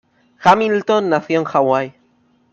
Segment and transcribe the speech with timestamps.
[0.39, 1.93] Hamilton nació en Hawaii.